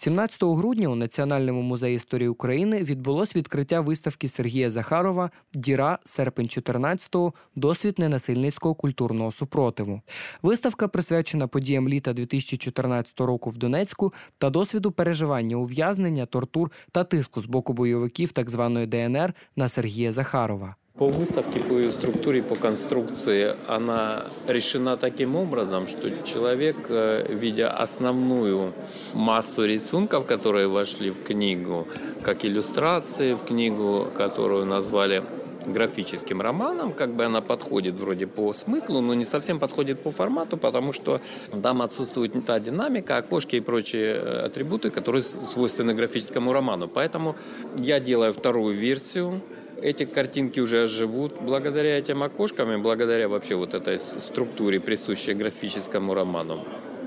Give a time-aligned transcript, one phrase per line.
[0.00, 7.32] 17 грудня у Національному музеї історії України відбулось відкриття виставки Сергія Захарова Діра серпень 14-го
[7.56, 10.00] досвід ненасильницького культурного супротиву.
[10.42, 17.40] Виставка присвячена подіям літа 2014 року в Донецьку та досвіду переживання ув'язнення, тортур та тиску
[17.40, 20.76] з боку бойовиків так званої ДНР на Сергія Захарова.
[20.98, 28.72] По выставке, по структуре, по конструкции, она решена таким образом, что человек, э, видя основную
[29.14, 31.86] массу рисунков, которые вошли в книгу,
[32.24, 35.22] как иллюстрации в книгу, которую назвали
[35.66, 40.56] графическим романом, как бы она подходит вроде по смыслу, но не совсем подходит по формату,
[40.56, 41.20] потому что
[41.62, 46.88] там отсутствует та динамика, окошки и прочие э, атрибуты, которые свойственны графическому роману.
[46.88, 47.36] Поэтому
[47.78, 49.40] я делаю вторую версию,
[49.82, 56.14] эти картинки уже оживут благодаря этим окошкам и благодаря вообще вот этой структуре, присущей графическому
[56.14, 56.64] роману.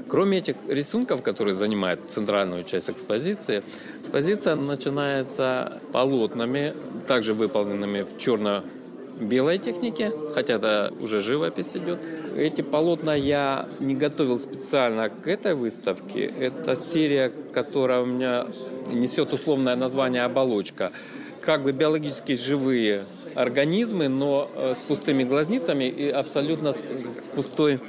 [0.08, 3.64] Кроме этих рисунков, которые занимают центральную часть экспозиции,
[4.02, 6.74] экспозиция начинается полотнами,
[7.08, 12.00] также выполненными в черно-белой технике, хотя это уже живопись идет.
[12.36, 16.26] Эти полотна я не готовил специально к этой выставке.
[16.26, 18.48] Это серия, которая у меня
[18.90, 20.92] несет условное название «Оболочка»
[21.42, 23.04] как бы биологически живые
[23.36, 26.78] организмы, но э, с пустыми глазницами и абсолютно с,
[27.36, 27.80] пустой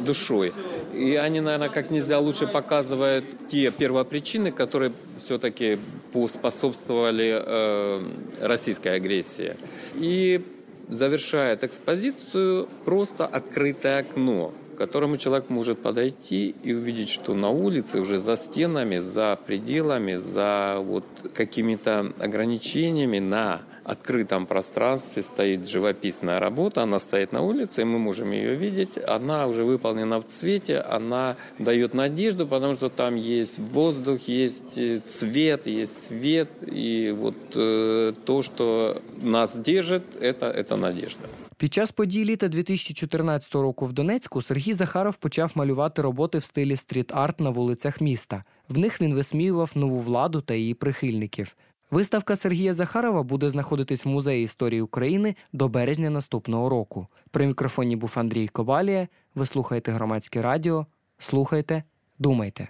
[0.00, 0.52] душой.
[0.94, 5.78] И они, наверное, как нельзя лучше показывают те первопричины, которые все-таки
[6.12, 8.02] поспособствовали э,
[8.40, 9.56] российской агрессии.
[9.94, 10.44] И
[10.88, 18.00] завершает экспозицию просто открытое окно к которому человек может подойти и увидеть, что на улице
[18.00, 26.83] уже за стенами, за пределами, за вот какими-то ограничениями на открытом пространстве стоит живописная работа,
[26.83, 28.97] она стоит на улице, и мы можем ее видеть.
[29.07, 34.99] Она уже выполнена в цвете, она дает надежду, потому что там есть воздух, есть э,
[34.99, 41.27] цвет, есть свет, и вот э, то, что нас держит, это, это надежда.
[41.57, 46.75] Під час подій літа 2014 року в Донецьку Сергій Захаров почав малювати роботи в стилі
[46.75, 48.43] стріт-арт на вулицях міста.
[48.69, 51.55] В них він висміював нову владу та її прихильників.
[51.94, 57.06] Виставка Сергія Захарова буде знаходитись в музеї історії України до березня наступного року.
[57.30, 59.08] При мікрофоні був Андрій Кобалія.
[59.34, 60.86] Ви слухаєте громадське радіо.
[61.18, 61.82] Слухайте,
[62.18, 62.68] думайте.